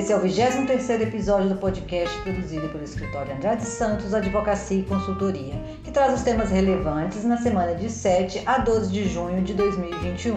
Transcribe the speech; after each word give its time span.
Esse 0.00 0.14
é 0.14 0.16
o 0.16 0.22
23º 0.22 1.02
episódio 1.02 1.50
do 1.50 1.56
podcast 1.56 2.18
produzido 2.22 2.70
pelo 2.70 2.82
escritório 2.82 3.34
Andrade 3.34 3.66
Santos 3.66 4.14
Advocacia 4.14 4.80
e 4.80 4.82
Consultoria, 4.82 5.52
que 5.84 5.90
traz 5.90 6.14
os 6.14 6.22
temas 6.22 6.50
relevantes 6.50 7.22
na 7.22 7.36
semana 7.36 7.74
de 7.74 7.90
7 7.90 8.42
a 8.46 8.56
12 8.56 8.90
de 8.90 9.06
junho 9.06 9.42
de 9.42 9.52
2021. 9.52 10.36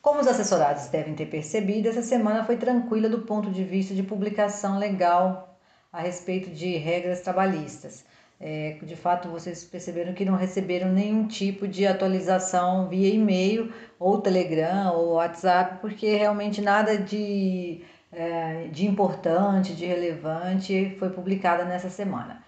Como 0.00 0.20
os 0.20 0.28
assessorados 0.28 0.86
devem 0.86 1.16
ter 1.16 1.26
percebido, 1.26 1.88
essa 1.88 2.02
semana 2.02 2.44
foi 2.44 2.56
tranquila 2.56 3.08
do 3.08 3.22
ponto 3.22 3.50
de 3.50 3.64
vista 3.64 3.92
de 3.92 4.04
publicação 4.04 4.78
legal 4.78 5.58
a 5.92 6.00
respeito 6.00 6.48
de 6.50 6.76
regras 6.76 7.22
trabalhistas. 7.22 8.04
É, 8.38 8.78
de 8.82 8.96
fato, 8.96 9.28
vocês 9.28 9.64
perceberam 9.64 10.12
que 10.12 10.24
não 10.24 10.36
receberam 10.36 10.92
nenhum 10.92 11.26
tipo 11.26 11.66
de 11.66 11.86
atualização 11.86 12.88
via 12.88 13.14
e-mail, 13.14 13.72
ou 13.98 14.20
Telegram, 14.20 14.94
ou 14.94 15.14
WhatsApp, 15.14 15.78
porque 15.80 16.16
realmente 16.16 16.60
nada 16.60 16.98
de, 16.98 17.82
é, 18.12 18.68
de 18.68 18.86
importante, 18.86 19.74
de 19.74 19.86
relevante 19.86 20.94
foi 20.98 21.08
publicado 21.10 21.64
nessa 21.64 21.88
semana. 21.88 22.44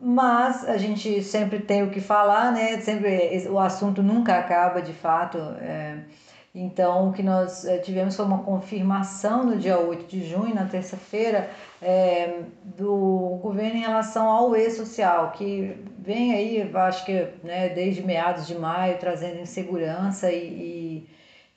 Mas 0.00 0.64
a 0.68 0.76
gente 0.76 1.22
sempre 1.24 1.58
tem 1.58 1.82
o 1.82 1.90
que 1.90 2.00
falar, 2.00 2.52
né? 2.52 2.78
Sempre 2.80 3.48
o 3.48 3.58
assunto 3.58 4.00
nunca 4.00 4.38
acaba, 4.38 4.80
de 4.80 4.92
fato. 4.92 5.38
É, 5.60 6.04
então, 6.60 7.08
o 7.08 7.12
que 7.12 7.22
nós 7.22 7.64
eh, 7.64 7.78
tivemos 7.78 8.16
foi 8.16 8.24
uma 8.24 8.42
confirmação 8.42 9.44
no 9.44 9.56
dia 9.56 9.78
8 9.78 10.06
de 10.06 10.28
junho, 10.28 10.52
na 10.52 10.64
terça-feira, 10.64 11.48
é, 11.80 12.40
do 12.64 13.38
governo 13.40 13.76
em 13.76 13.82
relação 13.82 14.28
ao 14.28 14.56
e-social, 14.56 15.30
que 15.30 15.76
vem 15.96 16.34
aí, 16.34 16.68
acho 16.74 17.04
que 17.04 17.28
né, 17.44 17.68
desde 17.68 18.02
meados 18.02 18.44
de 18.44 18.56
maio, 18.56 18.98
trazendo 18.98 19.40
insegurança 19.40 20.32
e, 20.32 21.06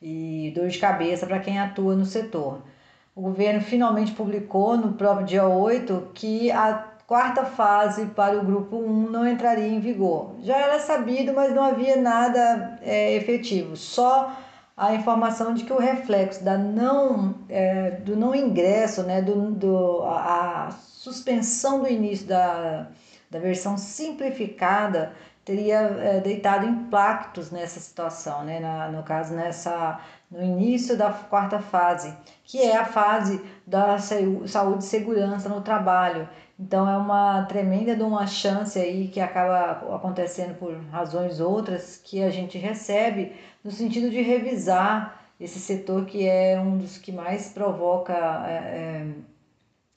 e, 0.02 0.48
e 0.48 0.52
dor 0.52 0.68
de 0.68 0.78
cabeça 0.78 1.26
para 1.26 1.40
quem 1.40 1.58
atua 1.60 1.96
no 1.96 2.06
setor. 2.06 2.62
O 3.16 3.22
governo 3.22 3.62
finalmente 3.62 4.12
publicou 4.12 4.78
no 4.78 4.94
próprio 4.94 5.26
dia 5.26 5.48
8 5.48 6.12
que 6.14 6.52
a 6.52 6.74
quarta 7.08 7.44
fase 7.44 8.06
para 8.06 8.38
o 8.38 8.46
grupo 8.46 8.78
1 8.78 9.10
não 9.10 9.28
entraria 9.28 9.68
em 9.68 9.80
vigor. 9.80 10.36
Já 10.44 10.58
era 10.58 10.80
sabido, 10.80 11.34
mas 11.34 11.56
não 11.56 11.64
havia 11.64 12.00
nada 12.00 12.78
é, 12.84 13.16
efetivo, 13.16 13.76
só 13.76 14.32
a 14.82 14.96
informação 14.96 15.54
de 15.54 15.64
que 15.64 15.72
o 15.72 15.78
reflexo 15.78 16.44
da 16.44 16.58
não, 16.58 17.36
é, 17.48 17.92
do 17.92 18.16
não 18.16 18.34
ingresso, 18.34 19.04
né, 19.04 19.22
do, 19.22 19.52
do, 19.52 20.02
a, 20.02 20.72
suspensão 20.72 21.82
do 21.82 21.88
início 21.88 22.26
da, 22.26 22.88
da 23.30 23.38
versão 23.38 23.78
simplificada 23.78 25.14
teria 25.46 25.78
é, 25.78 26.20
deitado 26.20 26.66
impactos 26.66 27.52
nessa 27.52 27.80
situação, 27.80 28.44
né? 28.44 28.60
Na, 28.60 28.88
no 28.88 29.04
caso, 29.04 29.36
nessa, 29.36 30.00
no 30.32 30.42
início 30.42 30.98
da 30.98 31.12
quarta 31.12 31.60
fase, 31.60 32.16
que 32.44 32.60
é 32.60 32.76
a 32.76 32.86
fase 32.86 33.40
da 33.66 34.00
saúde 34.00 34.84
e 34.84 34.88
segurança 34.88 35.48
no 35.48 35.62
trabalho. 35.62 36.28
Então 36.62 36.88
é 36.88 36.96
uma 36.96 37.44
tremenda 37.46 37.96
de 37.96 38.04
uma 38.04 38.28
chance 38.28 38.78
aí 38.78 39.08
que 39.08 39.20
acaba 39.20 39.96
acontecendo 39.96 40.56
por 40.60 40.76
razões 40.92 41.40
outras 41.40 41.98
que 41.98 42.22
a 42.22 42.30
gente 42.30 42.56
recebe 42.60 43.34
no 43.64 43.72
sentido 43.72 44.12
de 44.12 44.22
revisar 44.22 45.26
esse 45.40 45.58
setor 45.60 46.06
que 46.06 46.28
é 46.28 46.60
um 46.62 46.78
dos 46.78 47.00
que 47.00 47.12
mais 47.12 47.50
provoca 47.50 48.14
é, 48.48 48.54
é, 48.54 49.08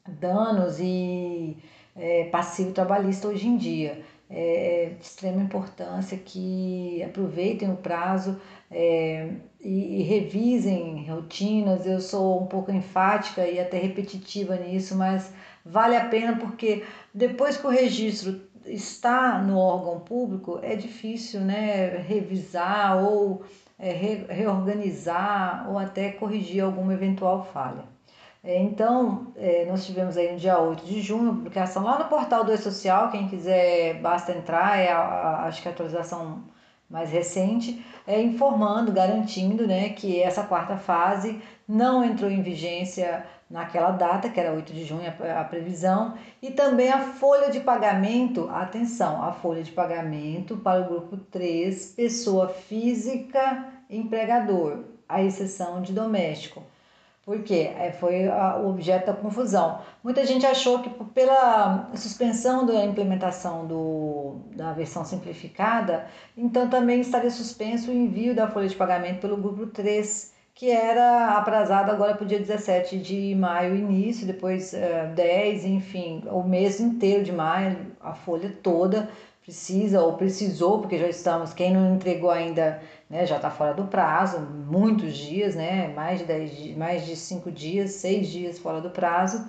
danos 0.08 0.80
e 0.80 1.58
é, 1.94 2.24
passivo 2.30 2.72
trabalhista 2.72 3.28
hoje 3.28 3.46
em 3.46 3.58
dia. 3.58 4.02
É, 4.30 4.84
é 4.84 4.88
de 4.88 5.04
extrema 5.04 5.42
importância 5.42 6.16
que 6.16 7.02
aproveitem 7.02 7.70
o 7.70 7.76
prazo 7.76 8.40
é, 8.70 9.28
e, 9.60 10.00
e, 10.00 10.02
revisem 10.02 11.06
rotinas. 11.10 11.86
Eu 11.86 12.00
sou 12.00 12.42
um 12.42 12.46
pouco 12.46 12.72
enfática 12.72 13.46
e 13.46 13.60
até 13.60 13.78
repetitiva 13.78 14.56
nisso, 14.56 14.96
mas 14.96 15.30
vale 15.64 15.96
a 15.96 16.04
pena 16.08 16.36
porque 16.36 16.84
depois 17.12 17.56
que 17.56 17.66
o 17.66 17.70
registro 17.70 18.40
está 18.66 19.38
no 19.38 19.58
órgão 19.58 20.00
público, 20.00 20.58
é 20.62 20.74
difícil 20.74 21.40
né, 21.40 21.86
revisar 21.98 23.02
ou 23.02 23.42
é, 23.78 23.92
re, 23.92 24.26
reorganizar 24.28 25.66
ou 25.68 25.78
até 25.78 26.10
corrigir 26.12 26.62
alguma 26.62 26.94
eventual 26.94 27.44
falha. 27.44 27.84
É, 28.42 28.60
então, 28.60 29.32
é, 29.36 29.64
nós 29.64 29.86
tivemos 29.86 30.18
aí 30.18 30.32
no 30.32 30.38
dia 30.38 30.58
8 30.58 30.84
de 30.84 31.00
junho 31.00 31.30
a 31.30 31.34
publicação 31.34 31.82
lá 31.82 31.98
no 31.98 32.04
portal 32.06 32.44
do 32.44 32.52
E-Social, 32.52 33.10
quem 33.10 33.26
quiser 33.26 34.00
basta 34.02 34.32
entrar, 34.32 34.78
é 34.78 34.92
a, 34.92 34.98
a, 34.98 35.46
acho 35.46 35.62
que 35.62 35.68
a 35.68 35.70
atualização 35.70 36.44
mais 36.88 37.10
recente, 37.10 37.84
é, 38.06 38.20
informando, 38.20 38.92
garantindo 38.92 39.66
né, 39.66 39.88
que 39.90 40.20
essa 40.20 40.42
quarta 40.42 40.76
fase 40.76 41.40
não 41.66 42.04
entrou 42.04 42.30
em 42.30 42.42
vigência 42.42 43.24
naquela 43.48 43.90
data, 43.90 44.28
que 44.28 44.40
era 44.40 44.52
8 44.52 44.72
de 44.72 44.84
junho 44.84 45.02
a, 45.08 45.44
previsão, 45.44 46.14
e 46.42 46.50
também 46.50 46.90
a 46.90 47.00
folha 47.00 47.50
de 47.50 47.60
pagamento, 47.60 48.48
atenção, 48.50 49.22
a 49.22 49.32
folha 49.32 49.62
de 49.62 49.70
pagamento 49.70 50.56
para 50.56 50.80
o 50.80 50.88
grupo 50.88 51.16
3, 51.16 51.92
pessoa 51.94 52.48
física 52.48 53.72
empregador, 53.88 54.84
a 55.08 55.22
exceção 55.22 55.82
de 55.82 55.92
doméstico. 55.92 56.62
Porque 57.24 57.54
é, 57.54 57.90
foi 57.90 58.28
o 58.28 58.68
objeto 58.68 59.06
da 59.06 59.14
confusão. 59.14 59.80
Muita 60.02 60.26
gente 60.26 60.44
achou 60.44 60.80
que 60.80 60.90
pela 61.14 61.90
suspensão 61.94 62.66
da 62.66 62.84
implementação 62.84 63.66
do, 63.66 64.40
da 64.54 64.74
versão 64.74 65.06
simplificada, 65.06 66.06
então 66.36 66.68
também 66.68 67.00
estaria 67.00 67.30
suspenso 67.30 67.90
o 67.90 67.94
envio 67.94 68.34
da 68.34 68.46
folha 68.46 68.68
de 68.68 68.76
pagamento 68.76 69.20
pelo 69.20 69.38
grupo 69.38 69.66
3, 69.68 70.33
que 70.54 70.70
era 70.70 71.36
aprazado 71.36 71.90
agora 71.90 72.14
para 72.14 72.24
o 72.24 72.28
dia 72.28 72.38
17 72.38 72.98
de 72.98 73.34
maio, 73.34 73.74
início, 73.74 74.26
depois 74.26 74.72
uh, 74.72 75.12
10, 75.14 75.64
enfim, 75.64 76.22
o 76.30 76.42
mês 76.44 76.78
inteiro 76.78 77.24
de 77.24 77.32
maio, 77.32 77.76
a 78.00 78.14
folha 78.14 78.54
toda 78.62 79.10
precisa 79.42 80.00
ou 80.00 80.14
precisou, 80.14 80.80
porque 80.80 80.96
já 80.96 81.08
estamos, 81.08 81.52
quem 81.52 81.72
não 81.72 81.96
entregou 81.96 82.30
ainda 82.30 82.80
né, 83.10 83.26
já 83.26 83.36
está 83.36 83.50
fora 83.50 83.74
do 83.74 83.84
prazo, 83.84 84.40
muitos 84.40 85.16
dias, 85.16 85.54
né, 85.54 85.92
mais 85.94 86.20
de 86.20 86.24
10, 86.24 86.76
mais 86.76 87.04
de 87.04 87.14
5 87.14 87.50
dias, 87.50 87.90
6 87.92 88.28
dias 88.28 88.58
fora 88.58 88.80
do 88.80 88.90
prazo. 88.90 89.46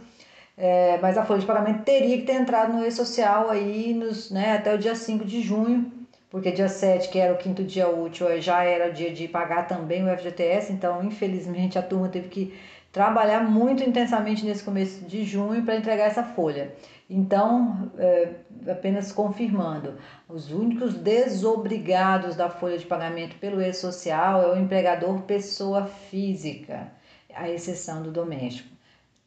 É, 0.57 0.97
mas 1.01 1.17
a 1.17 1.25
folha 1.25 1.39
de 1.39 1.45
pagamento 1.45 1.83
teria 1.83 2.17
que 2.17 2.23
ter 2.23 2.33
entrado 2.33 2.73
no 2.73 2.85
e-social 2.85 3.49
aí 3.49 3.93
nos, 3.93 4.31
né, 4.31 4.55
até 4.55 4.73
o 4.73 4.77
dia 4.77 4.95
5 4.95 5.23
de 5.23 5.41
junho, 5.41 5.91
porque 6.35 6.51
dia 6.51 6.67
7, 6.67 7.07
que 7.07 7.17
era 7.17 7.33
o 7.33 7.37
quinto 7.37 7.63
dia 7.63 7.87
útil, 7.87 8.41
já 8.41 8.61
era 8.61 8.89
o 8.89 8.93
dia 8.93 9.09
de 9.09 9.25
pagar 9.25 9.69
também 9.69 10.03
o 10.03 10.17
FGTS, 10.17 10.73
então 10.73 11.01
infelizmente 11.01 11.79
a 11.79 11.81
turma 11.81 12.09
teve 12.09 12.27
que 12.27 12.53
trabalhar 12.91 13.39
muito 13.49 13.81
intensamente 13.81 14.45
nesse 14.45 14.61
começo 14.61 15.05
de 15.05 15.23
junho 15.23 15.63
para 15.63 15.77
entregar 15.77 16.07
essa 16.07 16.23
folha. 16.23 16.75
Então, 17.09 17.89
é, 17.97 18.31
apenas 18.69 19.13
confirmando, 19.13 19.95
os 20.27 20.51
únicos 20.51 20.93
desobrigados 20.95 22.35
da 22.35 22.49
folha 22.49 22.77
de 22.77 22.85
pagamento 22.85 23.37
pelo 23.37 23.61
e-social 23.61 24.43
é 24.43 24.53
o 24.53 24.59
empregador 24.59 25.21
pessoa 25.21 25.85
física, 25.85 26.91
à 27.33 27.49
exceção 27.49 28.03
do 28.03 28.11
doméstico. 28.11 28.74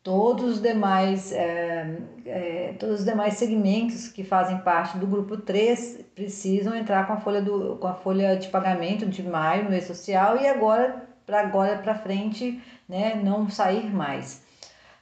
Todos 0.09 0.55
os 0.55 0.63
demais, 0.63 1.33
é, 1.33 1.99
é, 2.25 2.75
todos 2.79 3.01
os 3.01 3.05
demais 3.05 3.35
segmentos 3.35 4.09
que 4.09 4.25
fazem 4.25 4.57
parte 4.57 4.97
do 4.97 5.07
grupo 5.07 5.37
3 5.37 6.03
precisam 6.15 6.75
entrar 6.75 7.07
com 7.07 7.13
a 7.13 7.19
folha, 7.19 7.43
do, 7.43 7.77
com 7.77 7.87
a 7.87 7.93
folha 7.93 8.35
de 8.35 8.49
pagamento 8.49 9.05
de 9.05 9.23
maio 9.23 9.65
no 9.65 9.77
e-social 9.77 10.39
e 10.41 10.47
agora 10.47 11.07
para 11.27 11.41
agora 11.41 11.77
para 11.77 11.95
frente 11.95 12.59
né, 12.89 13.21
não 13.23 13.51
sair 13.51 13.95
mais. 13.95 14.43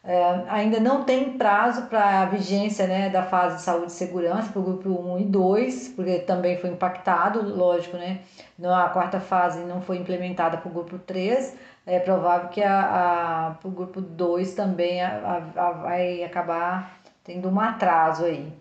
É, 0.08 0.44
ainda 0.48 0.78
não 0.78 1.02
tem 1.02 1.36
prazo 1.36 1.86
para 1.86 2.20
a 2.20 2.24
vigência 2.26 2.86
né, 2.86 3.10
da 3.10 3.24
fase 3.24 3.56
de 3.56 3.62
saúde 3.62 3.90
e 3.90 3.94
segurança 3.94 4.52
para 4.52 4.60
o 4.60 4.62
grupo 4.62 4.88
1 4.88 5.18
e 5.18 5.24
2, 5.24 5.88
porque 5.96 6.20
também 6.20 6.56
foi 6.58 6.70
impactado, 6.70 7.42
lógico, 7.42 7.96
né? 7.96 8.20
A 8.62 8.88
quarta 8.90 9.18
fase 9.18 9.64
não 9.64 9.82
foi 9.82 9.96
implementada 9.96 10.58
para 10.58 10.68
o 10.68 10.72
grupo 10.72 10.96
3, 10.96 11.56
é 11.84 11.98
provável 11.98 12.48
que 12.50 12.62
a, 12.62 13.56
a, 13.64 13.66
o 13.66 13.70
grupo 13.70 14.00
2 14.00 14.54
também 14.54 15.02
a, 15.02 15.42
a, 15.56 15.70
vai 15.72 16.22
acabar 16.22 17.00
tendo 17.24 17.48
um 17.48 17.58
atraso 17.58 18.26
aí. 18.26 18.52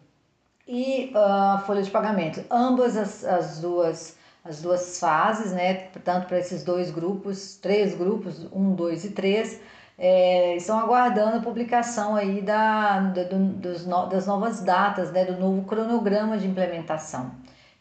E 0.68 1.12
a 1.16 1.62
folha 1.64 1.84
de 1.84 1.92
pagamento, 1.92 2.44
ambas 2.50 2.98
as, 2.98 3.24
as 3.24 3.60
duas 3.60 4.18
as 4.44 4.62
duas 4.62 5.00
fases, 5.00 5.52
né, 5.52 5.74
tanto 6.04 6.28
para 6.28 6.38
esses 6.38 6.64
dois 6.64 6.92
grupos, 6.92 7.56
três 7.56 7.96
grupos, 7.96 8.48
um, 8.54 8.76
dois 8.76 9.04
e 9.04 9.10
três, 9.10 9.60
é, 9.98 10.56
estão 10.56 10.80
aguardando 10.80 11.38
a 11.38 11.42
publicação 11.42 12.16
aí 12.16 12.42
da, 12.42 13.00
do, 13.00 13.40
dos, 13.54 13.86
das 13.86 14.28
novas 14.28 14.62
datas, 14.62 15.12
né, 15.12 15.26
do 15.26 15.40
novo 15.40 15.64
cronograma 15.64 16.38
de 16.38 16.48
implementação. 16.48 17.32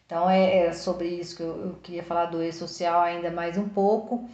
Então 0.05 0.29
é, 0.29 0.67
é 0.67 0.73
sobre 0.73 1.07
isso 1.07 1.35
que 1.35 1.43
eu, 1.43 1.65
eu 1.65 1.73
queria 1.81 2.03
falar 2.03 2.25
do 2.25 2.41
e-social 2.43 3.01
ainda 3.01 3.31
mais 3.31 3.57
um 3.57 3.67
pouco. 3.67 4.29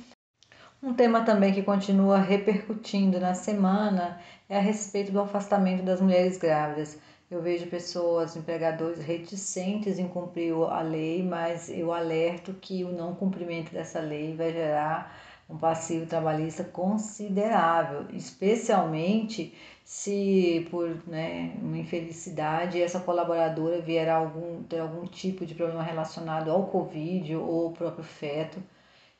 Um 0.83 0.93
tema 0.93 1.23
também 1.23 1.53
que 1.53 1.61
continua 1.63 2.17
repercutindo 2.17 3.19
na 3.19 3.33
semana 3.33 4.19
é 4.49 4.57
a 4.57 4.61
respeito 4.61 5.11
do 5.11 5.21
afastamento 5.21 5.83
das 5.83 6.01
mulheres 6.01 6.37
grávidas. 6.37 6.99
Eu 7.29 7.41
vejo 7.41 7.67
pessoas, 7.67 8.35
empregadores 8.35 8.99
reticentes 8.99 9.97
em 9.97 10.07
cumprir 10.07 10.53
a 10.53 10.81
lei, 10.81 11.23
mas 11.23 11.69
eu 11.69 11.93
alerto 11.93 12.53
que 12.55 12.83
o 12.83 12.91
não 12.91 13.15
cumprimento 13.15 13.71
dessa 13.71 14.01
lei 14.01 14.35
vai 14.35 14.51
gerar 14.51 15.15
um 15.51 15.57
passivo 15.57 16.05
trabalhista 16.05 16.63
considerável, 16.63 18.05
especialmente 18.13 19.53
se 19.83 20.67
por 20.71 20.87
né, 21.05 21.53
uma 21.61 21.77
infelicidade 21.77 22.81
essa 22.81 22.99
colaboradora 23.01 23.81
vier 23.81 24.07
a 24.07 24.15
algum, 24.15 24.63
ter 24.63 24.79
algum 24.79 25.05
tipo 25.05 25.45
de 25.45 25.53
problema 25.53 25.83
relacionado 25.83 26.49
ao 26.49 26.67
Covid 26.67 27.35
ou 27.35 27.65
ao 27.67 27.71
próprio 27.73 28.03
feto. 28.03 28.63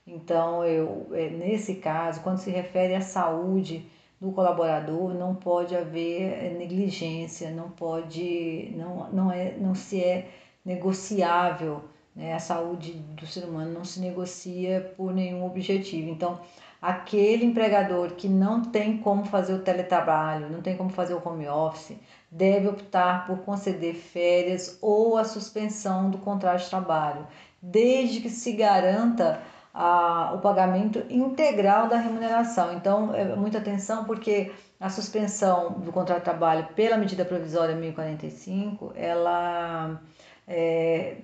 Então, 0.08 0.64
eu, 0.64 1.08
é, 1.12 1.30
nesse 1.30 1.76
caso, 1.76 2.22
quando 2.22 2.38
se 2.38 2.50
refere 2.50 2.96
à 2.96 3.02
saúde 3.02 3.86
do 4.20 4.32
colaborador, 4.32 5.14
não 5.14 5.36
pode 5.36 5.76
haver 5.76 6.22
é, 6.34 6.50
negligência, 6.58 7.52
não 7.52 7.70
pode, 7.72 8.72
não, 8.76 9.12
não, 9.12 9.32
é, 9.32 9.54
não 9.58 9.76
se 9.76 10.02
é 10.04 10.30
negociável 10.66 11.84
né? 12.16 12.34
A 12.34 12.40
saúde 12.40 12.94
do 12.94 13.26
ser 13.26 13.46
humano 13.46 13.72
não 13.72 13.86
se 13.86 14.00
negocia 14.00 14.94
por 14.98 15.14
nenhum 15.14 15.46
objetivo. 15.46 16.10
Então, 16.10 16.40
aquele 16.82 17.46
empregador 17.46 18.12
que 18.12 18.28
não 18.28 18.64
tem 18.64 18.98
como 18.98 19.26
fazer 19.26 19.54
o 19.54 19.60
teletrabalho, 19.62 20.50
não 20.50 20.62
tem 20.62 20.76
como 20.76 20.90
fazer 20.90 21.14
o 21.14 21.22
home 21.24 21.48
office, 21.48 21.98
deve 22.30 22.68
optar 22.68 23.26
por 23.28 23.40
conceder 23.40 23.96
férias 23.96 24.78
ou 24.82 25.18
a 25.18 25.24
suspensão 25.24 26.10
do 26.10 26.18
contrato 26.18 26.64
de 26.64 26.70
trabalho, 26.70 27.28
desde 27.62 28.22
que 28.22 28.30
se 28.30 28.54
garanta 28.54 29.42
a, 29.74 30.34
o 30.34 30.40
pagamento 30.40 31.04
integral 31.10 31.88
da 31.88 31.98
remuneração. 31.98 32.74
Então, 32.74 33.14
é, 33.14 33.36
muita 33.36 33.60
atenção, 33.60 34.06
porque 34.06 34.52
a 34.80 34.90
suspensão 34.90 35.74
do 35.74 35.92
contrato 35.92 36.20
de 36.20 36.26
trabalho 36.26 36.68
pela 36.76 36.98
medida 36.98 37.24
provisória 37.24 37.76
1045, 37.76 38.94
ela 38.96 40.02
é, 40.48 41.18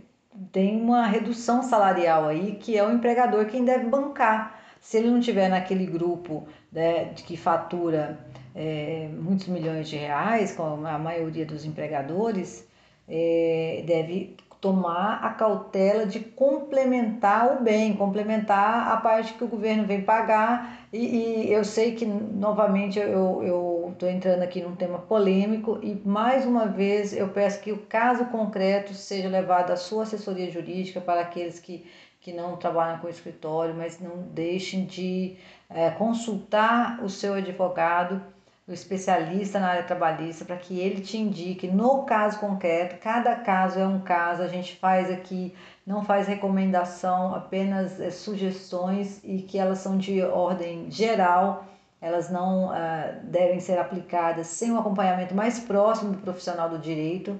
tem 0.51 0.81
uma 0.81 1.05
redução 1.05 1.63
salarial 1.63 2.27
aí 2.27 2.55
que 2.55 2.77
é 2.77 2.85
o 2.85 2.91
empregador 2.91 3.45
quem 3.45 3.65
deve 3.65 3.87
bancar. 3.87 4.59
Se 4.79 4.97
ele 4.97 5.09
não 5.09 5.19
tiver 5.19 5.49
naquele 5.49 5.85
grupo 5.85 6.47
né, 6.71 7.13
que 7.13 7.35
fatura 7.35 8.19
é, 8.55 9.09
muitos 9.11 9.47
milhões 9.47 9.89
de 9.89 9.97
reais, 9.97 10.55
como 10.55 10.85
a 10.85 10.97
maioria 10.97 11.45
dos 11.45 11.65
empregadores, 11.65 12.67
é, 13.07 13.83
deve 13.85 14.35
tomar 14.59 15.23
a 15.23 15.29
cautela 15.29 16.05
de 16.05 16.19
complementar 16.19 17.55
o 17.57 17.63
bem, 17.63 17.95
complementar 17.95 18.91
a 18.91 18.97
parte 18.97 19.33
que 19.33 19.43
o 19.43 19.47
governo 19.47 19.85
vem 19.85 20.01
pagar. 20.01 20.87
E, 20.91 20.97
e 21.47 21.53
eu 21.53 21.63
sei 21.63 21.93
que, 21.95 22.05
novamente, 22.05 22.97
eu 22.99 23.89
estou 23.93 24.09
entrando 24.09 24.41
aqui 24.41 24.61
num 24.61 24.75
tema 24.75 24.99
polêmico 24.99 25.79
e, 25.83 25.95
mais 26.05 26.45
uma 26.45 26.65
vez, 26.65 27.15
eu 27.15 27.29
peço 27.29 27.61
que 27.61 27.71
o 27.71 27.85
caso 27.85 28.25
concreto 28.25 28.93
seja 28.93 29.29
levado 29.29 29.71
à 29.71 29.75
sua 29.75 30.03
assessoria 30.03 30.49
jurídica 30.49 30.99
para 30.99 31.21
aqueles 31.21 31.59
que, 31.59 31.85
que 32.19 32.33
não 32.33 32.55
trabalham 32.57 32.99
com 32.99 33.07
escritório, 33.07 33.75
mas 33.75 33.99
não 33.99 34.23
deixem 34.31 34.85
de 34.85 35.37
é, 35.69 35.91
consultar 35.91 37.03
o 37.03 37.09
seu 37.09 37.35
advogado 37.35 38.21
o 38.67 38.73
especialista 38.73 39.59
na 39.59 39.69
área 39.69 39.83
trabalhista 39.83 40.43
para 40.43 40.57
que 40.57 40.77
ele 40.77 41.01
te 41.01 41.17
indique 41.17 41.67
no 41.67 42.03
caso 42.03 42.37
concreto. 42.39 42.97
Cada 42.97 43.33
caso 43.35 43.79
é 43.79 43.87
um 43.87 43.99
caso, 43.99 44.43
a 44.43 44.47
gente 44.47 44.75
faz 44.75 45.09
aqui, 45.09 45.55
não 45.85 46.03
faz 46.03 46.27
recomendação, 46.27 47.33
apenas 47.33 47.99
é, 47.99 48.11
sugestões 48.11 49.21
e 49.23 49.41
que 49.41 49.57
elas 49.57 49.79
são 49.79 49.97
de 49.97 50.21
ordem 50.21 50.91
geral, 50.91 51.65
elas 52.01 52.29
não 52.29 52.67
uh, 52.67 53.23
devem 53.23 53.59
ser 53.59 53.79
aplicadas 53.79 54.47
sem 54.47 54.71
um 54.71 54.77
acompanhamento 54.77 55.33
mais 55.33 55.59
próximo 55.59 56.11
do 56.11 56.17
profissional 56.19 56.69
do 56.69 56.77
direito, 56.77 57.39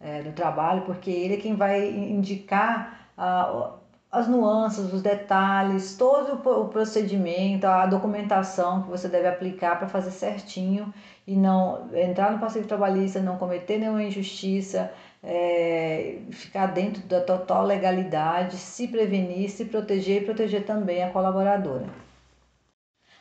é, 0.00 0.22
do 0.22 0.32
trabalho, 0.32 0.82
porque 0.82 1.10
ele 1.10 1.34
é 1.34 1.36
quem 1.38 1.54
vai 1.54 1.88
indicar. 1.88 3.08
Uh, 3.16 3.83
as 4.14 4.28
nuances, 4.28 4.92
os 4.92 5.02
detalhes, 5.02 5.96
todo 5.96 6.34
o 6.48 6.68
procedimento, 6.68 7.66
a 7.66 7.84
documentação 7.84 8.82
que 8.82 8.88
você 8.88 9.08
deve 9.08 9.26
aplicar 9.26 9.76
para 9.76 9.88
fazer 9.88 10.12
certinho 10.12 10.94
e 11.26 11.34
não 11.34 11.88
entrar 11.92 12.30
no 12.30 12.38
passivo 12.38 12.68
trabalhista, 12.68 13.18
não 13.18 13.36
cometer 13.36 13.76
nenhuma 13.76 14.04
injustiça, 14.04 14.92
é, 15.20 16.18
ficar 16.30 16.66
dentro 16.66 17.02
da 17.08 17.20
total 17.22 17.64
legalidade, 17.64 18.56
se 18.56 18.86
prevenir, 18.86 19.50
se 19.50 19.64
proteger 19.64 20.22
e 20.22 20.24
proteger 20.24 20.64
também 20.64 21.02
a 21.02 21.10
colaboradora. 21.10 21.86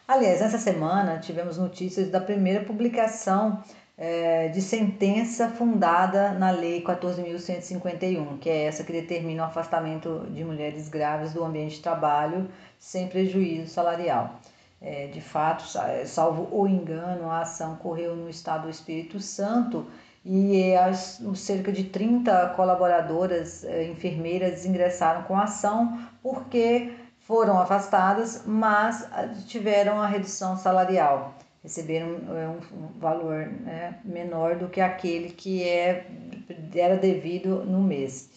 Aliás, 0.07 0.42
nessa 0.42 0.60
semana 0.60 1.18
tivemos 1.18 1.57
notícias 1.57 2.12
da 2.12 2.22
primeira 2.22 2.63
publicação 2.63 3.63
é, 3.98 4.48
de 4.48 4.62
sentença 4.62 5.50
fundada 5.50 6.31
na 6.34 6.51
Lei 6.51 6.84
14.151, 6.84 8.40
que 8.40 8.50
é 8.50 8.66
essa 8.66 8.84
que 8.84 8.92
determina 8.92 9.44
o 9.44 9.45
afastamento 9.45 10.25
de 10.31 10.44
mulheres 10.44 10.90
grávidas 10.90 11.34
do 11.34 11.44
ambiente 11.44 11.75
de 11.75 11.81
trabalho 11.81 12.50
sem 12.80 13.07
prejuízo 13.07 13.69
salarial. 13.69 14.40
É, 14.81 15.07
de 15.07 15.22
fato, 15.22 15.63
salvo 16.06 16.50
o 16.51 16.68
engano, 16.68 17.30
a 17.30 17.42
ação 17.42 17.74
ocorreu 17.74 18.16
no 18.16 18.30
estado 18.30 18.63
do 18.63 18.69
Espírito 18.69 19.19
Santo 19.19 19.88
e 20.25 20.75
as, 20.75 21.22
cerca 21.36 21.72
de 21.72 21.86
30 21.86 22.50
colaboradoras 22.56 23.63
é, 23.63 23.86
enfermeiras 23.86 24.66
ingressaram 24.66 25.24
com 25.24 25.38
a 25.38 25.44
ação 25.44 26.00
porque 26.22 26.92
foram 27.19 27.57
afastadas, 27.57 28.44
mas 28.46 29.07
tiveram 29.48 30.01
a 30.01 30.07
redução 30.07 30.57
salarial 30.57 31.34
receberam 31.63 32.18
é, 32.36 32.48
um, 32.48 32.86
um 32.86 33.00
valor 33.00 33.48
né, 33.48 34.00
menor 34.04 34.56
do 34.57 34.68
que 34.68 34.81
aquele 34.81 35.30
que 35.30 35.63
é, 35.63 36.06
era 36.75 36.98
devido 36.98 37.63
no 37.63 37.81
mês. 37.81 38.30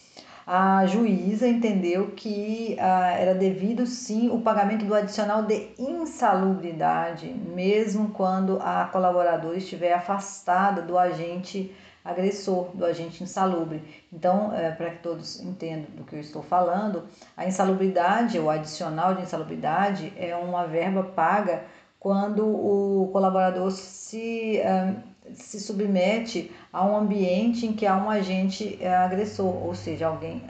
A 0.47 0.87
juíza 0.87 1.49
entendeu 1.49 2.13
que 2.13 2.77
ah, 2.79 3.11
era 3.19 3.35
devido 3.35 3.85
sim 3.85 4.31
o 4.31 4.43
pagamento 4.43 4.85
do 4.85 4.95
adicional 4.95 5.43
de 5.43 5.71
insalubridade, 5.77 7.27
mesmo 7.27 8.11
quando 8.11 8.61
a 8.63 8.85
colaboradora 8.85 9.59
estiver 9.59 9.93
afastada 9.93 10.81
do 10.83 10.97
agente 10.97 11.75
agressor, 12.05 12.71
do 12.77 12.85
agente 12.85 13.25
insalubre. 13.25 13.83
Então, 14.13 14.55
é, 14.55 14.71
para 14.71 14.91
que 14.91 14.99
todos 15.03 15.41
entendam 15.41 15.91
do 15.97 16.05
que 16.05 16.15
eu 16.15 16.21
estou 16.21 16.45
falando, 16.45 17.03
a 17.37 17.45
insalubridade, 17.45 18.39
o 18.39 18.49
adicional 18.49 19.17
de 19.17 19.23
insalubridade, 19.23 20.13
é 20.17 20.37
uma 20.37 20.65
verba 20.65 21.03
paga 21.03 21.65
quando 21.99 22.47
o 22.47 23.09
colaborador 23.13 23.71
se, 23.71 24.59
eh, 24.59 24.95
se 25.35 25.61
submete 25.61 26.53
a 26.73 26.85
um 26.85 26.97
ambiente 26.97 27.67
em 27.67 27.73
que 27.73 27.87
há 27.87 27.97
um 27.97 28.11
agente 28.11 28.79
eh, 28.81 28.95
agressor, 28.95 29.67
ou 29.67 29.75
seja, 29.75 30.07
alguém, 30.07 30.43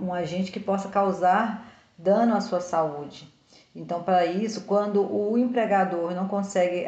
um 0.00 0.12
agente 0.12 0.52
que 0.52 0.60
possa 0.60 0.88
causar 0.88 1.66
dano 1.96 2.34
à 2.34 2.40
sua 2.40 2.60
saúde. 2.60 3.32
Então, 3.74 4.02
para 4.02 4.26
isso, 4.26 4.62
quando 4.62 5.00
o 5.02 5.38
empregador 5.38 6.14
não 6.14 6.26
consegue 6.26 6.86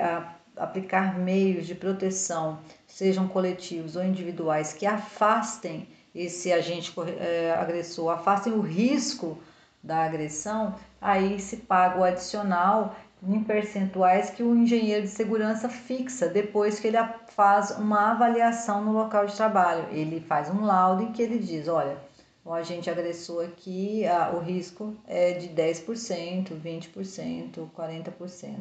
aplicar 0.57 1.19
meios 1.19 1.67
de 1.67 1.75
proteção, 1.75 2.59
sejam 2.87 3.29
coletivos 3.29 3.97
ou 3.97 4.05
individuais, 4.05 4.73
que 4.73 4.87
afastem 4.87 5.89
esse 6.15 6.53
agente 6.53 6.93
eh, 7.19 7.55
agressor, 7.59 8.11
afastem 8.11 8.53
o 8.53 8.61
risco 8.61 9.39
da 9.83 10.05
agressão, 10.05 10.75
aí 11.01 11.41
se 11.41 11.57
paga 11.57 11.99
o 11.99 12.05
adicional 12.05 12.95
em 13.23 13.43
percentuais 13.45 14.31
que 14.31 14.43
o 14.43 14.55
engenheiro 14.55 15.03
de 15.03 15.09
segurança 15.09 15.69
fixa 15.69 16.29
depois 16.29 16.81
que 16.81 16.89
ele 16.89 16.99
faz 17.29 17.71
uma 17.73 18.11
avaliação 18.11 18.85
no 18.85 18.93
local 18.93 19.27
de 19.27 19.37
trabalho. 19.37 19.87
Ele 19.91 20.21
faz 20.21 20.51
um 20.51 20.65
laudo 20.65 21.05
em 21.05 21.13
que 21.13 21.23
ele 21.23 21.39
diz, 21.39 21.69
olha, 21.69 21.97
o 22.45 22.53
agente 22.53 22.91
agressor 22.91 23.45
aqui, 23.45 24.05
ah, 24.07 24.33
o 24.35 24.41
risco 24.41 24.97
é 25.07 25.33
de 25.35 25.49
10%, 25.49 26.49
20%, 26.61 27.69
40%. 27.77 28.57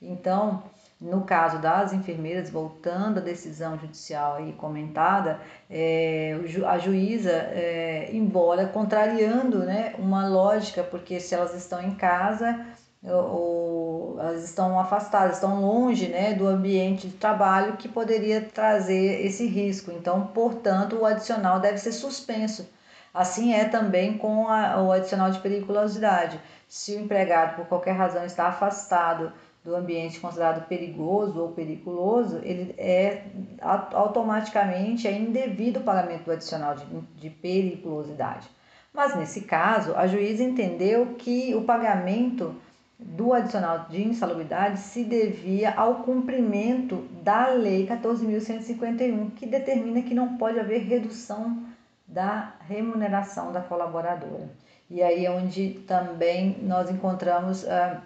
Então, 0.00 0.62
no 1.00 1.22
caso 1.22 1.58
das 1.58 1.94
enfermeiras, 1.94 2.50
voltando 2.50 3.18
à 3.18 3.22
decisão 3.22 3.78
judicial 3.78 4.34
aí 4.34 4.52
comentada, 4.52 5.40
é, 5.70 6.38
a 6.66 6.78
juíza, 6.78 7.32
é, 7.32 8.10
embora 8.12 8.68
contrariando 8.68 9.60
né, 9.60 9.94
uma 9.98 10.28
lógica, 10.28 10.82
porque 10.82 11.18
se 11.18 11.34
elas 11.34 11.54
estão 11.54 11.82
em 11.82 11.94
casa, 11.94 12.66
ou, 13.12 14.16
elas 14.18 14.44
estão 14.44 14.78
afastadas, 14.78 15.34
estão 15.34 15.60
longe 15.60 16.08
né, 16.08 16.34
do 16.34 16.46
ambiente 16.46 17.08
de 17.08 17.14
trabalho 17.14 17.76
que 17.76 17.88
poderia 17.88 18.40
trazer 18.40 19.24
esse 19.24 19.46
risco. 19.46 19.92
Então, 19.92 20.26
portanto, 20.28 20.96
o 20.96 21.06
adicional 21.06 21.60
deve 21.60 21.78
ser 21.78 21.92
suspenso. 21.92 22.68
Assim 23.12 23.54
é 23.54 23.64
também 23.64 24.18
com 24.18 24.48
a, 24.48 24.82
o 24.82 24.92
adicional 24.92 25.30
de 25.30 25.40
periculosidade. 25.40 26.40
Se 26.68 26.94
o 26.94 27.00
empregado, 27.00 27.56
por 27.56 27.66
qualquer 27.66 27.92
razão, 27.92 28.24
está 28.24 28.48
afastado 28.48 29.32
do 29.64 29.74
ambiente 29.74 30.20
considerado 30.20 30.66
perigoso 30.68 31.40
ou 31.40 31.48
periculoso, 31.50 32.40
ele 32.44 32.74
é 32.78 33.24
automaticamente 33.60 35.08
é 35.08 35.12
indevido 35.12 35.80
o 35.80 35.82
pagamento 35.82 36.24
do 36.24 36.32
adicional 36.32 36.76
de, 36.76 36.84
de 37.16 37.30
periculosidade. 37.30 38.48
Mas 38.94 39.16
nesse 39.16 39.42
caso, 39.42 39.94
a 39.96 40.06
juíza 40.06 40.42
entendeu 40.42 41.16
que 41.18 41.54
o 41.54 41.64
pagamento 41.64 42.54
do 42.98 43.32
adicional 43.32 43.86
de 43.90 44.02
insalubridade 44.02 44.78
se 44.78 45.04
devia 45.04 45.74
ao 45.74 45.96
cumprimento 45.96 47.06
da 47.22 47.48
Lei 47.48 47.86
14.151, 47.86 49.34
que 49.34 49.46
determina 49.46 50.02
que 50.02 50.14
não 50.14 50.36
pode 50.38 50.58
haver 50.58 50.82
redução 50.82 51.64
da 52.06 52.54
remuneração 52.66 53.52
da 53.52 53.60
colaboradora. 53.60 54.48
E 54.88 55.02
aí 55.02 55.26
é 55.26 55.30
onde 55.30 55.70
também 55.86 56.56
nós 56.62 56.90
encontramos 56.90 57.66
ah, 57.66 58.00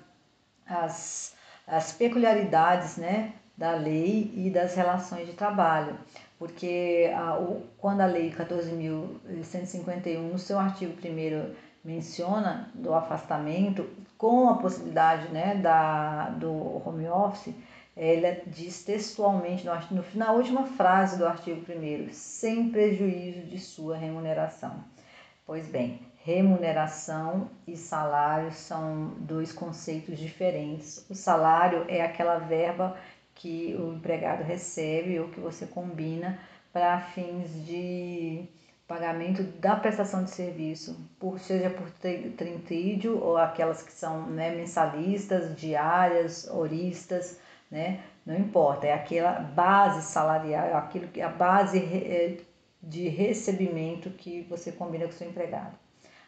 as, 0.67 1.35
as 1.67 1.93
peculiaridades 1.93 2.97
né, 2.97 3.35
da 3.57 3.73
lei 3.73 4.33
e 4.35 4.49
das 4.51 4.75
relações 4.75 5.27
de 5.27 5.35
trabalho. 5.35 5.95
Porque 6.39 7.13
ah, 7.15 7.39
o, 7.39 7.63
quando 7.77 8.01
a 8.01 8.07
Lei 8.07 8.33
14.151, 8.33 10.19
no 10.19 10.39
seu 10.39 10.59
artigo 10.59 10.95
1 10.95 11.70
menciona 11.85 12.71
do 12.75 12.95
afastamento, 12.95 13.89
com 14.19 14.49
a 14.51 14.57
possibilidade 14.59 15.29
né, 15.29 15.55
da, 15.55 16.31
do 16.31 16.53
home 16.87 17.09
office, 17.09 17.55
ela 17.97 18.41
diz 18.47 18.85
textualmente 18.85 19.67
no, 19.67 19.75
no, 19.91 20.05
na 20.15 20.33
última 20.33 20.65
frase 20.65 21.19
do 21.19 21.27
artigo 21.27 21.61
1 21.61 22.13
sem 22.13 22.71
prejuízo 22.71 23.43
de 23.43 23.59
sua 23.59 23.97
remuneração. 23.97 24.85
Pois 25.47 25.67
bem, 25.67 26.01
remuneração 26.23 27.51
e 27.67 27.77
salário 27.77 28.53
são 28.53 29.15
dois 29.19 29.53
conceitos 29.53 30.19
diferentes. 30.19 31.05
O 31.11 31.15
salário 31.15 31.85
é 31.89 32.03
aquela 32.03 32.39
verba 32.39 32.97
que 33.35 33.75
o 33.79 33.95
empregado 33.95 34.43
recebe 34.43 35.19
ou 35.19 35.29
que 35.29 35.41
você 35.41 35.67
combina 35.67 36.39
para 36.73 37.01
fins 37.01 37.51
de 37.67 38.45
pagamento 38.91 39.45
da 39.61 39.77
prestação 39.77 40.25
de 40.25 40.31
serviço, 40.31 40.99
por, 41.17 41.39
seja 41.39 41.71
por 41.71 41.89
trintídio 42.37 43.23
ou 43.23 43.37
aquelas 43.37 43.85
que 43.85 43.93
são 43.93 44.27
né, 44.27 44.51
mensalistas, 44.51 45.57
diárias, 45.57 46.49
horistas, 46.51 47.39
né? 47.71 48.01
Não 48.27 48.37
importa, 48.37 48.89
é 48.89 48.93
aquela 48.93 49.35
base 49.35 50.03
salarial, 50.03 50.67
é 50.67 50.75
aquilo 50.75 51.07
que 51.07 51.23
a 51.23 51.29
base 51.29 51.79
é, 51.79 52.39
de 52.83 53.09
recebimento 53.09 54.11
que 54.11 54.43
você 54.51 54.73
combina 54.73 55.05
com 55.05 55.11
o 55.11 55.15
seu 55.15 55.29
empregado. 55.29 55.79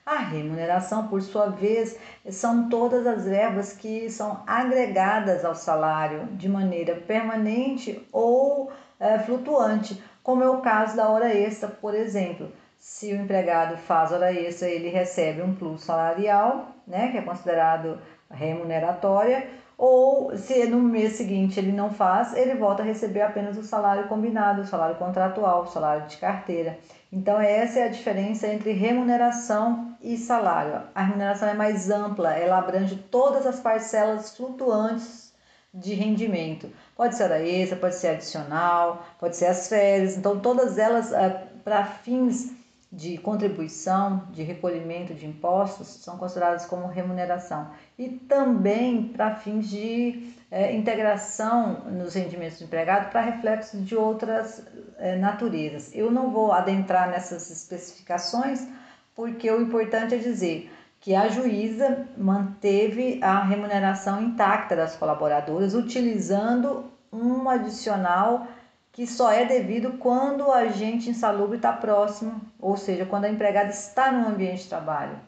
A 0.07 0.19
remuneração, 0.19 1.09
por 1.09 1.21
sua 1.21 1.49
vez, 1.49 1.99
são 2.31 2.69
todas 2.69 3.07
as 3.09 3.25
verbas 3.25 3.73
que 3.73 4.09
são 4.09 4.43
agregadas 4.47 5.45
ao 5.45 5.55
salário 5.57 6.27
de 6.37 6.49
maneira 6.49 6.95
permanente 6.95 8.07
ou 8.13 8.71
é, 9.01 9.19
flutuante, 9.19 10.01
como 10.23 10.43
é 10.43 10.49
o 10.49 10.61
caso 10.61 10.97
da 10.97 11.09
hora 11.09 11.33
extra, 11.35 11.69
por 11.69 11.95
exemplo. 11.95 12.51
Se 12.79 13.13
o 13.13 13.17
empregado 13.17 13.77
faz 13.77 14.11
hora 14.13 14.33
extra, 14.33 14.69
ele 14.69 14.89
recebe 14.89 15.41
um 15.43 15.55
plus 15.55 15.85
salarial, 15.85 16.69
né, 16.87 17.11
que 17.13 17.19
é 17.19 17.23
considerado 17.23 17.99
remuneratória, 18.31 19.49
ou 19.79 20.37
se 20.37 20.65
no 20.67 20.81
mês 20.81 21.15
seguinte 21.15 21.59
ele 21.59 21.73
não 21.73 21.91
faz, 21.91 22.35
ele 22.37 22.55
volta 22.55 22.83
a 22.83 22.87
receber 22.87 23.23
apenas 23.23 23.57
o 23.57 23.63
salário 23.63 24.09
combinado, 24.09 24.63
o 24.63 24.67
salário 24.67 24.97
contratual, 24.97 25.63
o 25.63 25.67
salário 25.67 26.07
de 26.07 26.17
carteira. 26.19 26.79
Então, 27.13 27.41
essa 27.41 27.81
é 27.81 27.85
a 27.85 27.89
diferença 27.89 28.47
entre 28.47 28.73
remuneração 28.73 29.97
e 30.01 30.17
salário. 30.17 30.83
A 30.95 31.03
remuneração 31.03 31.49
é 31.49 31.55
mais 31.55 31.91
ampla, 31.91 32.33
ela 32.33 32.59
abrange 32.59 32.97
todas 32.97 33.47
as 33.47 33.61
parcelas 33.61 34.37
flutuantes 34.37 35.33
de 35.75 35.95
rendimento. 35.95 36.71
Pode 36.97 37.17
ser 37.17 37.25
hora 37.25 37.43
extra, 37.43 37.77
pode 37.77 37.95
ser 37.95 38.09
adicional, 38.09 39.07
pode 39.19 39.37
ser 39.37 39.47
as 39.47 39.69
férias. 39.69 40.17
Então, 40.17 40.39
todas 40.41 40.79
elas, 40.79 41.13
eh, 41.13 41.47
para 41.65 41.85
fins 41.85 42.53
de 42.93 43.17
contribuição, 43.17 44.29
de 44.33 44.43
recolhimento 44.43 45.15
de 45.15 45.27
impostos, 45.27 45.89
são 45.89 46.19
consideradas 46.19 46.67
como 46.67 46.87
remuneração. 46.87 47.71
E 47.99 48.11
também 48.11 49.09
para 49.09 49.35
fins 49.35 49.71
de 49.71 50.35
é, 50.51 50.75
integração 50.75 51.85
nos 51.91 52.13
rendimentos 52.13 52.59
do 52.59 52.65
empregado 52.65 53.11
para 53.11 53.23
reflexos 53.23 53.83
de 53.87 53.97
outras 53.97 54.63
é, 54.99 55.17
naturezas. 55.17 55.91
Eu 55.95 56.11
não 56.11 56.31
vou 56.31 56.53
adentrar 56.53 57.09
nessas 57.09 57.51
especificações, 57.51 58.69
porque 59.17 59.51
o 59.51 59.63
importante 59.63 60.15
é 60.15 60.19
dizer 60.19 60.71
que 61.03 61.17
a 61.17 61.29
juíza 61.29 62.07
manteve 62.17 63.19
a 63.21 63.43
remuneração 63.43 64.23
intacta 64.23 64.77
das 64.77 64.97
colaboradoras, 64.97 65.75
utilizando 65.75 66.85
um 67.13 67.51
adicional 67.51 68.47
que 68.93 69.05
só 69.05 69.33
é 69.33 69.45
devido 69.45 69.99
quando 69.99 70.47
o 70.47 70.53
agente 70.53 71.11
insalubre 71.11 71.57
está 71.57 71.73
próximo, 71.73 72.41
ou 72.61 72.77
seja, 72.77 73.05
quando 73.05 73.25
a 73.25 73.29
empregada 73.29 73.71
está 73.71 74.13
no 74.13 74.29
ambiente 74.29 74.63
de 74.63 74.69
trabalho. 74.69 75.19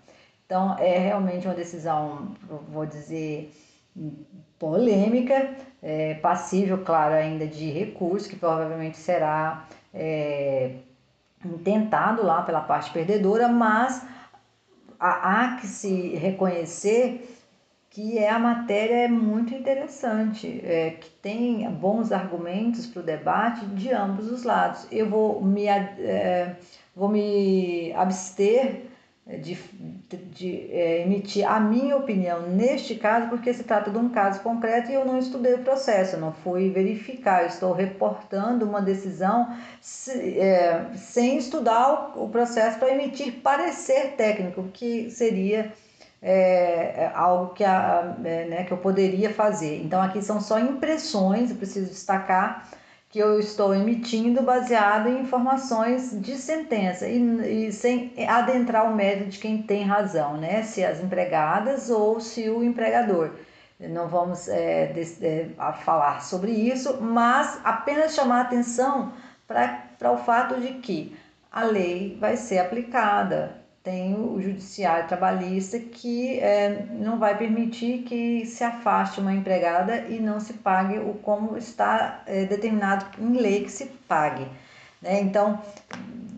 Então, 0.46 0.76
é 0.78 0.96
realmente 0.96 1.46
uma 1.46 1.54
decisão, 1.54 2.36
vou 2.68 2.86
dizer, 2.86 3.52
polêmica, 4.60 5.56
é, 5.82 6.14
passível, 6.14 6.84
claro, 6.84 7.14
ainda 7.14 7.48
de 7.48 7.70
recurso, 7.70 8.28
que 8.28 8.36
provavelmente 8.36 8.96
será 8.96 9.64
é, 9.92 10.76
intentado 11.44 12.22
lá 12.24 12.42
pela 12.42 12.60
parte 12.60 12.92
perdedora, 12.92 13.48
mas 13.48 14.06
há, 15.10 15.56
que 15.60 15.66
se 15.66 16.14
reconhecer 16.16 17.28
que 17.94 18.18
é 18.18 18.28
a 18.28 18.40
matéria 18.40 19.04
é 19.04 19.08
muito 19.08 19.54
interessante, 19.54 20.60
é, 20.64 20.96
que 21.00 21.08
tem 21.22 21.70
bons 21.70 22.10
argumentos 22.10 22.88
para 22.88 23.00
o 23.00 23.04
debate 23.04 23.64
de 23.66 23.92
ambos 23.92 24.32
os 24.32 24.42
lados. 24.42 24.88
Eu 24.90 25.08
vou 25.08 25.40
me, 25.40 25.68
é, 25.68 26.56
vou 26.96 27.08
me 27.08 27.92
abster 27.92 28.86
de, 29.26 29.56
de 30.34 30.70
é, 30.70 31.00
emitir 31.02 31.50
a 31.50 31.58
minha 31.58 31.96
opinião 31.96 32.42
neste 32.42 32.94
caso, 32.94 33.28
porque 33.28 33.54
se 33.54 33.64
trata 33.64 33.90
de 33.90 33.96
um 33.96 34.10
caso 34.10 34.40
concreto 34.40 34.90
e 34.90 34.94
eu 34.94 35.04
não 35.06 35.18
estudei 35.18 35.54
o 35.54 35.62
processo, 35.62 36.16
eu 36.16 36.20
não 36.20 36.32
fui 36.32 36.68
verificar, 36.68 37.42
eu 37.42 37.48
estou 37.48 37.72
reportando 37.72 38.66
uma 38.66 38.82
decisão 38.82 39.48
se, 39.80 40.38
é, 40.38 40.90
sem 40.94 41.38
estudar 41.38 42.12
o, 42.16 42.24
o 42.24 42.28
processo 42.28 42.78
para 42.78 42.92
emitir 42.92 43.40
parecer 43.40 44.14
técnico, 44.14 44.64
que 44.74 45.10
seria 45.10 45.72
é, 46.20 47.04
é, 47.04 47.12
algo 47.14 47.54
que, 47.54 47.64
a, 47.64 48.16
é, 48.24 48.44
né, 48.46 48.64
que 48.64 48.72
eu 48.72 48.78
poderia 48.78 49.32
fazer. 49.32 49.82
Então, 49.82 50.02
aqui 50.02 50.20
são 50.22 50.38
só 50.38 50.58
impressões, 50.58 51.50
eu 51.50 51.56
preciso 51.56 51.90
destacar 51.90 52.68
que 53.14 53.20
eu 53.20 53.38
estou 53.38 53.72
emitindo 53.72 54.42
baseado 54.42 55.08
em 55.08 55.20
informações 55.20 56.20
de 56.20 56.34
sentença 56.36 57.06
e, 57.06 57.68
e 57.68 57.72
sem 57.72 58.12
adentrar 58.28 58.90
o 58.90 58.96
mérito 58.96 59.30
de 59.30 59.38
quem 59.38 59.62
tem 59.62 59.84
razão, 59.84 60.36
né? 60.36 60.64
Se 60.64 60.84
as 60.84 60.98
empregadas 60.98 61.90
ou 61.90 62.18
se 62.18 62.50
o 62.50 62.60
empregador. 62.64 63.30
Não 63.78 64.08
vamos 64.08 64.48
é, 64.48 64.86
de, 64.86 65.24
é, 65.24 65.48
falar 65.84 66.24
sobre 66.24 66.50
isso, 66.50 67.00
mas 67.00 67.60
apenas 67.62 68.16
chamar 68.16 68.40
atenção 68.40 69.12
para 69.46 70.10
o 70.10 70.16
fato 70.16 70.60
de 70.60 70.74
que 70.80 71.16
a 71.52 71.62
lei 71.62 72.18
vai 72.20 72.36
ser 72.36 72.58
aplicada 72.58 73.63
tem 73.84 74.14
o 74.14 74.40
judiciário 74.40 75.06
trabalhista 75.06 75.78
que 75.78 76.40
é, 76.40 76.86
não 76.90 77.18
vai 77.18 77.36
permitir 77.36 77.98
que 77.98 78.46
se 78.46 78.64
afaste 78.64 79.20
uma 79.20 79.34
empregada 79.34 80.06
e 80.08 80.18
não 80.18 80.40
se 80.40 80.54
pague 80.54 80.98
o 80.98 81.12
como 81.22 81.58
está 81.58 82.22
é, 82.26 82.46
determinado 82.46 83.04
em 83.20 83.36
lei 83.36 83.62
que 83.62 83.70
se 83.70 83.84
pague. 84.08 84.46
Né? 85.02 85.20
Então, 85.20 85.60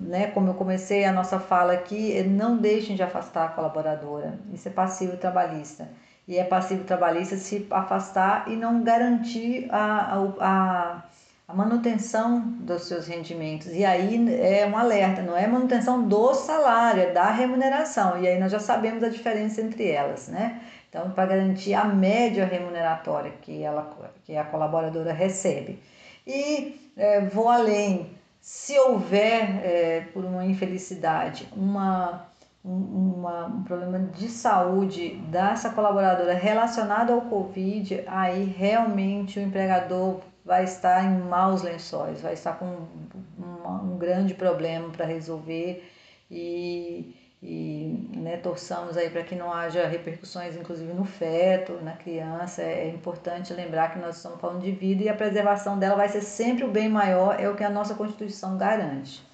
né, 0.00 0.26
como 0.32 0.48
eu 0.48 0.54
comecei 0.54 1.04
a 1.04 1.12
nossa 1.12 1.38
fala 1.38 1.72
aqui, 1.72 2.20
não 2.24 2.56
deixem 2.56 2.96
de 2.96 3.04
afastar 3.04 3.44
a 3.44 3.48
colaboradora. 3.48 4.40
Isso 4.52 4.66
é 4.66 4.72
passivo 4.72 5.16
trabalhista. 5.16 5.88
E 6.26 6.36
é 6.38 6.42
passivo 6.42 6.82
trabalhista 6.82 7.36
se 7.36 7.64
afastar 7.70 8.50
e 8.50 8.56
não 8.56 8.82
garantir 8.82 9.68
a, 9.70 10.16
a, 10.16 10.34
a 10.40 11.02
a 11.48 11.54
manutenção 11.54 12.40
dos 12.40 12.82
seus 12.82 13.06
rendimentos. 13.06 13.68
E 13.68 13.84
aí 13.84 14.16
é 14.40 14.66
um 14.66 14.76
alerta, 14.76 15.22
não 15.22 15.36
é 15.36 15.46
manutenção 15.46 16.06
do 16.06 16.34
salário, 16.34 17.02
é 17.02 17.12
da 17.12 17.30
remuneração. 17.30 18.20
E 18.20 18.26
aí 18.26 18.38
nós 18.38 18.50
já 18.50 18.58
sabemos 18.58 19.02
a 19.04 19.08
diferença 19.08 19.60
entre 19.60 19.88
elas, 19.88 20.28
né? 20.28 20.60
Então, 20.88 21.10
para 21.10 21.26
garantir 21.26 21.74
a 21.74 21.84
média 21.84 22.44
remuneratória 22.44 23.32
que, 23.42 23.62
ela, 23.62 23.92
que 24.24 24.36
a 24.36 24.44
colaboradora 24.44 25.12
recebe. 25.12 25.80
E 26.26 26.90
é, 26.96 27.20
vou 27.20 27.48
além, 27.48 28.10
se 28.40 28.76
houver, 28.78 29.64
é, 29.64 30.00
por 30.12 30.24
uma 30.24 30.44
infelicidade, 30.44 31.48
uma, 31.54 32.26
uma, 32.64 33.46
um 33.46 33.62
problema 33.62 33.98
de 33.98 34.28
saúde 34.28 35.16
dessa 35.28 35.70
colaboradora 35.70 36.34
relacionado 36.34 37.12
ao 37.12 37.22
Covid, 37.22 38.02
aí 38.06 38.44
realmente 38.44 39.38
o 39.38 39.42
empregador 39.42 40.20
vai 40.46 40.62
estar 40.62 41.04
em 41.04 41.18
maus 41.22 41.62
lençóis, 41.62 42.20
vai 42.20 42.34
estar 42.34 42.52
com 42.52 42.66
um, 42.66 43.94
um 43.94 43.98
grande 43.98 44.32
problema 44.32 44.88
para 44.90 45.04
resolver 45.04 45.84
e, 46.30 47.16
e 47.42 48.08
né, 48.16 48.36
torçamos 48.36 48.96
aí 48.96 49.10
para 49.10 49.24
que 49.24 49.34
não 49.34 49.52
haja 49.52 49.88
repercussões, 49.88 50.54
inclusive 50.54 50.92
no 50.92 51.04
feto, 51.04 51.72
na 51.82 51.94
criança. 51.94 52.62
É, 52.62 52.86
é 52.86 52.88
importante 52.88 53.52
lembrar 53.52 53.92
que 53.92 53.98
nós 53.98 54.18
estamos 54.18 54.40
falando 54.40 54.62
de 54.62 54.70
vida 54.70 55.02
e 55.02 55.08
a 55.08 55.14
preservação 55.14 55.80
dela 55.80 55.96
vai 55.96 56.08
ser 56.08 56.22
sempre 56.22 56.64
o 56.64 56.70
bem 56.70 56.88
maior, 56.88 57.40
é 57.40 57.48
o 57.48 57.56
que 57.56 57.64
a 57.64 57.70
nossa 57.70 57.96
Constituição 57.96 58.56
garante. 58.56 59.26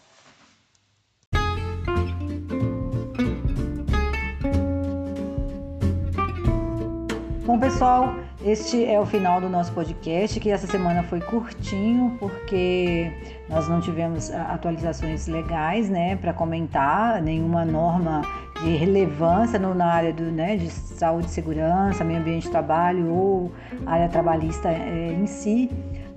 Pessoal, 7.62 8.16
este 8.44 8.84
é 8.84 8.98
o 8.98 9.06
final 9.06 9.40
do 9.40 9.48
nosso 9.48 9.70
podcast, 9.72 10.40
que 10.40 10.50
essa 10.50 10.66
semana 10.66 11.04
foi 11.04 11.20
curtinho, 11.20 12.16
porque 12.18 13.08
nós 13.48 13.68
não 13.68 13.80
tivemos 13.80 14.32
atualizações 14.32 15.28
legais, 15.28 15.88
né, 15.88 16.16
para 16.16 16.32
comentar, 16.32 17.22
nenhuma 17.22 17.64
norma 17.64 18.22
de 18.64 18.74
relevância 18.74 19.60
no, 19.60 19.76
na 19.76 19.86
área 19.86 20.12
do, 20.12 20.24
né, 20.24 20.56
de 20.56 20.68
saúde 20.70 21.28
e 21.28 21.30
segurança, 21.30 22.02
meio 22.02 22.18
ambiente 22.18 22.42
de 22.42 22.50
trabalho 22.50 23.08
ou 23.08 23.52
área 23.86 24.08
trabalhista 24.08 24.68
é, 24.68 25.16
em 25.16 25.28
si 25.28 25.70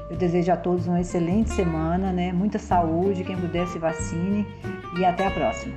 Eu 0.09 0.17
desejo 0.17 0.51
a 0.51 0.57
todos 0.57 0.87
uma 0.87 0.99
excelente 0.99 1.51
semana, 1.51 2.11
né? 2.11 2.33
Muita 2.33 2.59
saúde, 2.59 3.23
quem 3.23 3.37
puder 3.37 3.65
se 3.67 3.79
vacine 3.79 4.45
e 4.99 5.05
até 5.05 5.25
a 5.25 5.31
próxima. 5.31 5.73